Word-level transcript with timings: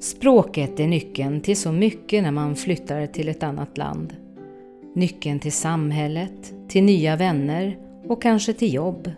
Språket 0.00 0.80
är 0.80 0.86
nyckeln 0.86 1.40
till 1.40 1.56
så 1.56 1.72
mycket 1.72 2.22
när 2.22 2.30
man 2.30 2.56
flyttar 2.56 3.06
till 3.06 3.28
ett 3.28 3.42
annat 3.42 3.78
land. 3.78 4.16
Nyckeln 4.94 5.38
till 5.38 5.52
samhället, 5.52 6.54
till 6.68 6.84
nya 6.84 7.16
vänner 7.16 7.78
och 8.08 8.22
kanske 8.22 8.52
till 8.52 8.74
jobb. 8.74 9.10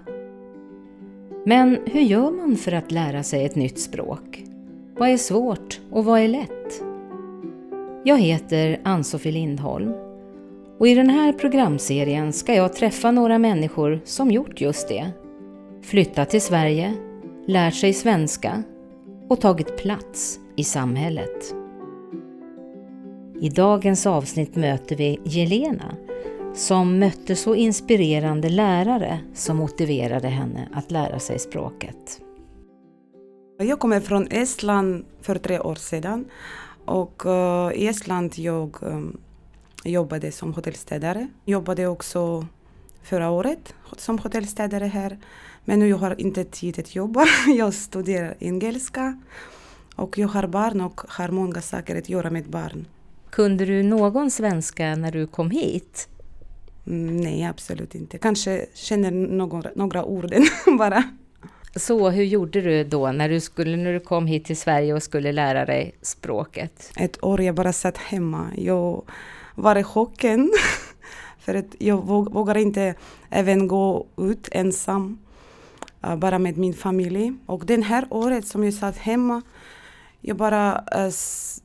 Men 1.46 1.79
hur 1.87 2.00
gör 2.00 2.30
man 2.30 2.56
för 2.56 2.72
att 2.72 2.92
lära 2.92 3.22
sig 3.22 3.45
ett 3.45 3.54
nytt 3.54 3.79
språk? 3.79 4.45
Vad 4.98 5.08
är 5.08 5.16
svårt 5.16 5.80
och 5.90 6.04
vad 6.04 6.21
är 6.21 6.29
lätt? 6.29 6.83
Jag 8.05 8.19
heter 8.19 8.80
Ann-Sofie 8.83 9.33
Lindholm 9.33 9.93
och 10.79 10.89
i 10.89 10.95
den 10.95 11.11
här 11.11 11.33
programserien 11.33 12.33
ska 12.33 12.55
jag 12.55 12.73
träffa 12.73 13.11
några 13.11 13.39
människor 13.39 14.01
som 14.05 14.30
gjort 14.30 14.61
just 14.61 14.89
det. 14.89 15.11
Flyttat 15.83 16.30
till 16.30 16.43
Sverige, 16.43 16.95
lärt 17.46 17.75
sig 17.75 17.93
svenska 17.93 18.62
och 19.29 19.41
tagit 19.41 19.77
plats 19.77 20.39
i 20.57 20.64
samhället. 20.64 21.55
I 23.40 23.49
dagens 23.49 24.07
avsnitt 24.07 24.57
möter 24.57 24.96
vi 24.96 25.21
Jelena 25.25 25.96
som 26.54 26.99
mötte 26.99 27.36
så 27.36 27.54
inspirerande 27.54 28.49
lärare 28.49 29.18
som 29.35 29.57
motiverade 29.57 30.29
henne 30.29 30.68
att 30.73 30.90
lära 30.90 31.18
sig 31.18 31.39
språket. 31.39 32.20
Jag 33.59 33.78
kommer 33.78 34.00
från 34.00 34.27
Estland 34.27 35.05
för 35.20 35.39
tre 35.39 35.61
år 35.61 35.75
sedan 35.75 36.25
och 36.84 37.27
eh, 37.27 37.73
i 37.73 37.87
Estland 37.87 38.33
jag 38.39 38.77
eh, 38.83 39.00
jobbade 39.84 40.33
som 40.33 40.55
hotellstädare. 40.55 41.28
Jobbade 41.45 41.87
också 41.87 42.47
förra 43.03 43.31
året 43.31 43.75
som 43.97 44.19
hotellstädare 44.19 44.84
här. 44.84 45.19
Men 45.64 45.78
nu 45.78 45.92
har 45.92 46.09
jag 46.09 46.20
inte 46.20 46.45
tid 46.45 46.78
att 46.78 46.95
jobba. 46.95 47.27
Jag 47.56 47.75
studerar 47.75 48.34
engelska 48.41 49.20
och 49.97 50.19
jag 50.19 50.28
har 50.28 50.47
barn 50.47 50.81
och 50.81 51.01
har 51.09 51.28
många 51.28 51.61
saker 51.61 51.97
att 51.97 52.09
göra 52.09 52.31
med 52.31 52.51
barn. 52.51 52.87
Kunde 53.31 53.64
du 53.64 53.83
någon 53.83 54.31
svenska 54.31 54.95
när 54.95 55.12
du 55.12 55.27
kom 55.27 55.51
hit? 55.51 56.09
Mm, 56.87 57.17
nej, 57.17 57.45
absolut 57.45 57.95
inte. 57.95 58.19
Kanske 58.19 58.67
känner 58.75 59.11
någon, 59.11 59.65
några 59.75 60.05
ord 60.05 60.34
bara. 60.79 61.05
Så 61.77 62.11
hur 62.11 62.25
gjorde 62.25 62.61
du 62.61 62.84
då 62.84 63.12
när 63.12 63.29
du, 63.29 63.41
skulle, 63.41 63.77
när 63.77 63.93
du 63.93 64.01
kom 64.01 64.27
hit 64.27 64.45
till 64.45 64.57
Sverige 64.57 64.95
och 64.95 65.03
skulle 65.03 65.33
lära 65.33 65.65
dig 65.65 65.95
språket? 66.03 66.93
Ett 66.97 67.25
år 67.25 67.43
jag 67.43 67.55
bara 67.55 67.73
satt 67.73 67.99
hemma. 67.99 68.51
Jag 68.56 69.03
var 69.55 69.77
i 69.77 69.84
chocken. 69.84 70.53
För 71.39 71.55
att 71.55 71.75
jag 71.79 72.06
vågar 72.06 72.56
inte 72.56 72.95
även 73.31 73.69
gå 73.69 74.06
ut 74.17 74.49
ensam. 74.53 75.19
Uh, 76.06 76.17
bara 76.17 76.39
med 76.39 76.59
min 76.59 76.75
familj. 76.75 77.33
Och 77.47 77.67
det 77.67 77.83
här 77.83 78.06
året 78.11 78.47
som 78.47 78.65
jag 78.65 78.75
satt 78.75 78.97
hemma 78.97 79.43
jag 80.23 80.37
bara 80.37 80.84
uh, 80.97 81.12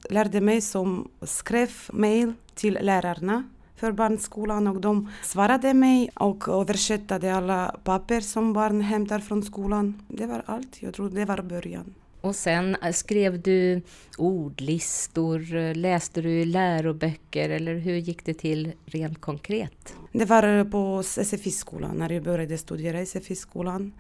lärde 0.10 0.42
mig 0.42 0.62
som 0.62 1.08
skrev 1.22 1.70
mail 1.92 2.34
till 2.56 2.78
lärarna 2.82 3.44
för 3.76 3.92
barnskolan 3.92 4.68
och 4.68 4.82
de 4.82 5.12
svarade 5.24 5.74
mig 5.74 6.10
och 6.16 6.48
översatte 6.48 7.34
alla 7.34 7.76
papper 7.84 8.22
som 8.22 8.54
barn 8.54 8.82
hämtar 8.82 9.20
från 9.20 9.44
skolan. 9.44 10.02
Det 10.08 10.26
var 10.26 10.44
allt. 10.46 10.82
Jag 10.82 10.94
tror 10.94 11.10
det 11.10 11.26
var 11.26 11.42
början. 11.42 11.94
Och 12.22 12.36
sen 12.36 12.76
eh, 12.76 12.92
skrev 12.92 13.42
du 13.42 13.82
ordlistor, 14.18 15.74
läste 15.74 16.22
du 16.22 16.46
läroböcker 16.46 17.50
eller 17.50 17.76
hur 17.76 17.96
gick 17.96 18.26
det 18.26 18.34
till 18.34 18.74
rent 18.86 19.22
konkret? 19.22 19.94
Det 20.12 20.26
var 20.26 20.64
på 20.66 21.04
SFI-skolan, 21.04 21.96
när 21.98 22.12
jag 22.12 22.24
började 22.24 22.58
studera 22.58 23.02
i 23.02 23.06
SFI-skolan 23.06 23.94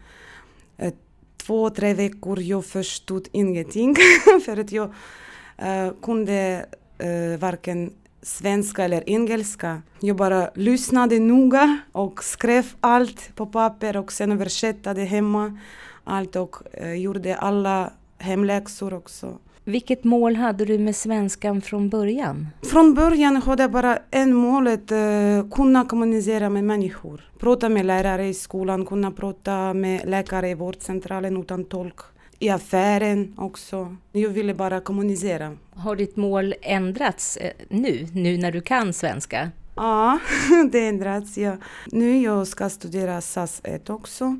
två, 1.48 1.70
tre 1.70 1.94
veckor 1.94 2.40
jag 2.40 2.66
förstod 2.66 3.28
ingenting 3.31 3.95
för 4.45 4.59
att 4.59 4.72
jag 4.72 4.88
uh, 4.88 5.94
kunde 6.02 6.66
uh, 7.03 7.38
varken 7.40 7.94
svenska 8.22 8.84
eller 8.84 9.09
engelska. 9.09 9.81
Jag 10.00 10.16
bara 10.16 10.50
lyssnade 10.56 11.20
noga 11.20 11.78
och 11.92 12.23
skrev 12.23 12.66
allt 12.80 13.36
på 13.36 13.46
papper 13.46 13.97
och 13.97 14.12
sen 14.12 14.31
översatte 14.31 14.94
hemma 14.94 15.59
allt 16.03 16.36
och 16.36 16.56
uh, 16.81 16.94
gjorde 16.94 17.36
alla 17.36 17.91
hemläxor 18.18 18.94
också. 18.94 19.38
Vilket 19.67 20.03
mål 20.03 20.35
hade 20.35 20.66
du 20.66 20.78
med 20.78 20.95
svenskan 20.95 21.61
från 21.61 21.89
början? 21.89 22.47
Från 22.61 22.94
början 22.94 23.35
hade 23.35 23.63
jag 23.63 23.72
bara 23.72 24.00
en 24.11 24.33
mål 24.33 24.67
att 24.67 24.91
uh, 24.91 25.50
kunna 25.50 25.85
kommunicera 25.85 26.50
med 26.50 26.63
människor. 26.63 27.31
Prata 27.39 27.69
med 27.69 27.85
lärare 27.85 28.27
i 28.27 28.33
skolan, 28.33 28.85
kunna 28.85 29.11
prata 29.11 29.73
med 29.73 30.09
läkare 30.09 30.50
i 30.50 30.53
vårdcentralen 30.53 31.38
utan 31.38 31.66
tolk. 31.66 32.00
I 32.39 32.50
affären 32.50 33.33
också. 33.38 33.95
Jag 34.11 34.29
ville 34.29 34.53
bara 34.53 34.79
kommunicera. 34.79 35.57
Har 35.69 35.95
ditt 35.95 36.16
mål 36.16 36.53
ändrats 36.61 37.38
eh, 37.38 37.51
nu, 37.69 38.07
nu 38.13 38.38
när 38.38 38.51
du 38.51 38.61
kan 38.61 38.94
svenska? 38.94 39.51
Ja, 39.75 40.19
det 40.72 40.88
ändrats. 40.88 41.38
Ja. 41.38 41.57
Nu 41.85 42.22
jag 42.22 42.47
ska 42.47 42.69
studera 42.69 43.22
SAS 43.22 43.61
1 43.63 43.89
också 43.89 44.38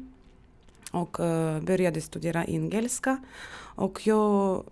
och 0.92 1.20
uh, 1.20 1.60
började 1.60 2.02
studera 2.02 2.46
engelska. 2.46 3.18
Och 3.76 4.08
jag 4.08 4.64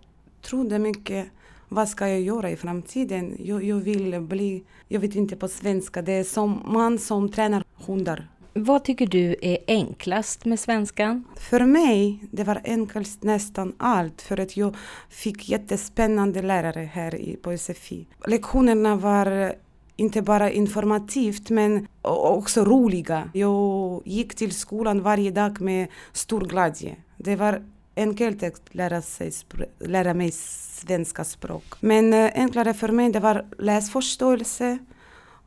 trodde 0.46 0.80
mycket 0.80 1.28
vad 1.70 1.90
ska 1.90 2.08
jag 2.08 2.22
göra 2.22 2.50
i 2.50 2.56
framtiden? 2.56 3.38
Jag, 3.40 3.64
jag 3.64 3.76
vill 3.76 4.20
bli, 4.22 4.64
jag 4.88 5.00
vet 5.00 5.16
inte 5.16 5.36
på 5.36 5.48
svenska, 5.48 6.02
det 6.02 6.12
är 6.12 6.24
som 6.24 6.62
man 6.66 7.00
som 7.00 7.32
tränar 7.32 7.64
hundar. 7.86 8.28
Vad 8.54 8.84
tycker 8.84 9.08
du 9.08 9.36
är 9.42 9.58
enklast 9.68 10.46
med 10.46 10.60
svenskan? 10.60 11.24
För 11.36 11.60
mig 11.60 12.20
det 12.32 12.44
var 12.44 12.62
enklast 12.64 13.24
nästan 13.24 13.74
allt 13.78 14.22
för 14.22 14.40
att 14.40 14.58
jag 14.58 14.76
fick 15.10 15.50
jättespännande 15.50 16.42
lärare 16.42 16.90
här 16.94 17.36
på 17.42 17.58
SFI. 17.58 18.08
Lektionerna 18.28 18.96
var 18.96 19.56
inte 19.96 20.22
bara 20.22 20.52
informativt 20.52 21.50
men 21.50 21.88
också 22.02 22.66
roliga. 22.66 23.30
Jag 23.34 24.02
gick 24.06 24.36
till 24.36 24.52
skolan 24.52 25.02
varje 25.02 25.32
dag 25.32 25.62
med 25.62 25.88
stor 26.14 26.42
glädje. 26.42 26.96
Det 27.18 27.36
var 27.36 27.62
enkelt 27.96 28.76
lära, 28.76 29.02
sig, 29.02 29.32
lära 29.80 30.14
mig 30.14 30.32
svenska 30.32 31.24
språk. 31.24 31.64
Men 31.80 32.14
eh, 32.14 32.32
enklare 32.36 32.74
för 32.74 32.90
mig 32.90 33.12
det 33.12 33.20
var 33.20 33.46
läsförståelse 33.60 34.78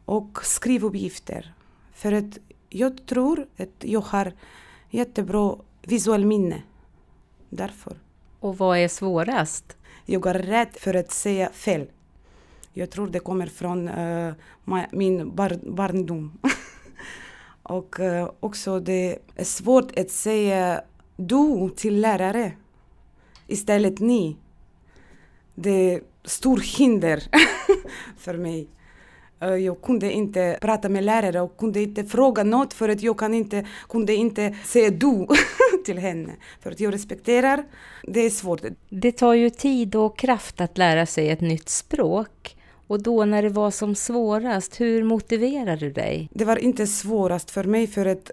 och 0.04 0.38
skrivuppgifter. 0.44 1.54
För 1.92 2.12
att 2.12 2.38
jag 2.69 3.06
tror 3.06 3.47
att 3.56 3.84
jag 3.84 4.00
har 4.00 4.32
jättebra 4.91 5.56
visuell 5.82 6.26
minne. 6.26 6.62
Därför. 7.50 7.97
Och 8.41 8.59
vad 8.59 8.78
är 8.78 8.88
svårast? 8.88 9.76
Jag 10.04 10.26
är 10.26 10.34
rädd 10.34 10.76
för 10.80 10.94
att 10.94 11.10
säga 11.10 11.50
fel. 11.50 11.86
Jag 12.72 12.91
tror 12.91 13.09
det 13.09 13.19
kommer 13.19 13.47
från 13.47 13.88
uh, 13.88 14.34
min 14.91 15.34
bar 15.34 15.59
barndom. 15.62 16.38
och 17.62 18.00
uh, 18.00 18.30
också 18.41 18.80
det 18.80 19.19
är 19.36 19.44
svårt 19.44 19.98
att 19.98 20.10
säga 20.10 20.82
du 21.18 21.70
till 21.76 22.00
lärare 22.00 22.52
istället 23.46 23.98
ni. 23.98 24.36
Det 25.54 25.94
är 25.94 26.00
stort 26.24 26.64
hinder 26.64 27.22
för 28.18 28.34
mig. 28.34 28.68
Eh, 29.40 29.54
jag 29.54 29.82
kunde 29.82 30.12
inte 30.12 30.58
prata 30.60 30.88
med 30.88 31.04
lärare 31.04 31.40
och 31.40 31.56
kunde 31.56 31.82
inte 31.82 32.04
fråga 32.04 32.42
något 32.42 32.74
för 32.74 32.88
att 32.88 33.02
jag 33.02 33.18
kan 33.18 33.34
inte, 33.34 33.66
kunde 33.88 34.14
inte 34.14 34.54
säga 34.64 34.90
du 34.90 35.26
till 35.84 35.98
henne. 35.98 36.36
För 36.60 36.70
att 36.70 36.80
jag 36.80 36.94
respekterar, 36.94 37.64
det 38.02 38.20
är 38.20 38.30
svårt. 38.30 38.62
Det 38.88 39.12
tar 39.12 39.34
ju 39.34 39.50
tid 39.50 39.94
och 39.94 40.18
kraft 40.18 40.60
att 40.60 40.78
lära 40.78 41.06
sig 41.06 41.30
ett 41.30 41.40
nytt 41.40 41.68
språk. 41.68 42.56
Och 42.86 43.02
då 43.02 43.24
när 43.24 43.42
det 43.42 43.48
var 43.48 43.70
som 43.70 43.94
svårast, 43.94 44.80
hur 44.80 45.04
motiverade 45.04 45.76
du 45.76 45.92
dig? 45.92 46.28
Det 46.32 46.44
var 46.44 46.56
inte 46.56 46.86
svårast 46.86 47.50
för 47.50 47.64
mig 47.64 47.86
för 47.86 48.06
att 48.06 48.30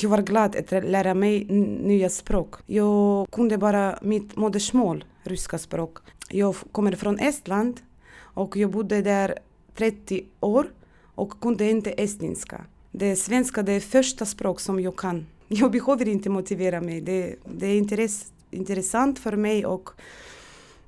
jag 0.00 0.10
var 0.10 0.22
glad 0.22 0.56
att 0.56 0.70
lära 0.70 1.14
mig 1.14 1.44
nya 1.82 2.10
språk. 2.10 2.54
Jag 2.66 3.30
kunde 3.30 3.58
bara 3.58 3.98
mitt 4.02 4.36
modersmål, 4.36 5.04
ryska 5.22 5.58
språk. 5.58 5.98
Jag 6.28 6.54
kommer 6.72 6.92
från 6.92 7.18
Estland 7.18 7.80
och 8.16 8.56
jag 8.56 8.70
bodde 8.70 9.02
där 9.02 9.38
30 9.76 10.24
år 10.40 10.66
och 11.14 11.40
kunde 11.40 11.70
inte 11.70 11.90
estniska. 11.90 12.64
Det 12.90 13.16
svenska 13.16 13.62
det 13.62 13.72
är 13.72 13.80
första 13.80 14.26
språk 14.26 14.60
som 14.60 14.80
jag 14.80 14.96
kan. 14.96 15.26
Jag 15.48 15.70
behöver 15.70 16.08
inte 16.08 16.30
motivera 16.30 16.80
mig. 16.80 17.00
Det, 17.00 17.36
det 17.44 17.66
är 17.66 17.78
intress, 17.78 18.32
intressant 18.50 19.18
för 19.18 19.36
mig 19.36 19.66
och 19.66 19.90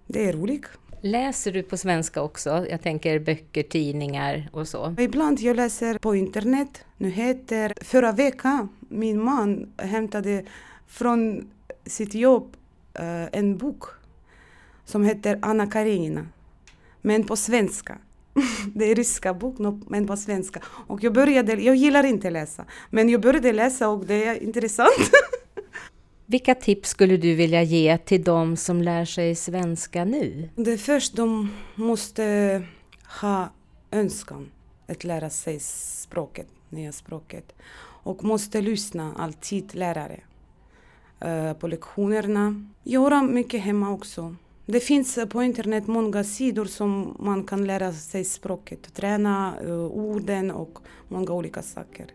det 0.07 0.29
är 0.29 0.33
roligt. 0.33 0.67
Läser 1.07 1.53
du 1.53 1.63
på 1.63 1.77
svenska 1.77 2.23
också? 2.23 2.67
Jag 2.71 2.83
tänker 2.83 3.19
böcker, 3.19 3.63
tidningar 3.63 4.49
och 4.53 4.69
så. 4.69 4.95
Ibland 4.99 5.41
jag 5.41 5.57
läser 5.57 5.99
på 5.99 6.15
internet 6.15 6.85
nyheter. 6.99 7.75
Förra 7.81 8.13
veckan 8.13 8.69
min 8.89 9.23
man 9.23 9.73
hämtade 9.77 10.45
från 10.87 11.51
sitt 11.87 12.15
jobb 12.15 12.57
uh, 13.01 13.29
en 13.33 13.57
bok 13.57 13.85
som 14.85 15.05
heter 15.05 15.39
Anna 15.43 15.67
Karenina, 15.67 16.27
men 17.01 17.25
på 17.25 17.37
svenska. 17.37 17.99
det 18.75 18.91
är 18.91 18.95
ryska 18.95 19.35
bok, 19.35 19.57
men 19.89 20.07
på 20.07 20.17
svenska. 20.17 20.61
Och 20.65 21.03
jag 21.03 21.13
började, 21.13 21.53
jag 21.53 21.77
gillar 21.77 22.05
inte 22.05 22.31
läsa, 22.31 22.65
men 22.91 23.09
jag 23.09 23.21
började 23.21 23.53
läsa 23.53 23.89
och 23.89 24.07
det 24.07 24.25
är 24.25 24.43
intressant. 24.43 25.11
Vilka 26.27 26.55
tips 26.55 26.89
skulle 26.89 27.17
du 27.17 27.35
vilja 27.35 27.63
ge 27.63 27.99
till 27.99 28.25
de 28.25 28.57
som 28.57 28.83
lär 28.83 29.05
sig 29.05 29.35
svenska 29.35 30.05
nu? 30.05 30.49
Det 30.57 30.79
först 30.79 31.17
de 31.17 31.51
måste 31.75 32.63
ha 33.21 33.49
önskan 33.91 34.51
att 34.87 35.05
lära 35.05 35.31
sig 35.31 35.61
språket, 35.61 36.47
nya 36.71 36.93
språket. 36.93 37.55
Och 38.05 38.25
måste 38.25 38.61
lyssna 38.61 39.15
alltid 39.19 39.75
lärare 39.75 40.21
eh, 41.21 41.53
på 41.53 41.69
lektionerna. 41.69 42.71
Göra 42.83 43.23
mycket 43.23 43.61
hemma 43.61 43.91
också. 43.91 44.37
Det 44.67 44.81
finns 44.81 45.19
eh, 45.19 45.27
på 45.27 45.43
internet 45.43 45.87
många 45.87 46.25
sidor 46.25 46.65
som 46.65 47.17
man 47.19 47.45
kan 47.45 47.67
lära 47.67 47.93
sig 47.93 48.25
språket, 48.25 48.95
träna 48.95 49.55
eh, 49.65 49.75
orden 49.75 50.51
och 50.51 50.79
många 51.09 51.33
olika 51.33 51.63
saker. 51.63 52.07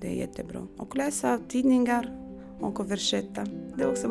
Det 0.00 0.06
är 0.06 0.14
jättebra. 0.14 0.66
Och 0.76 0.96
läsa 0.96 1.40
tidningar 1.48 2.27
och 2.60 2.80
översätta. 2.80 3.46
Det 3.76 3.82
är 3.82 3.90
också. 3.90 4.08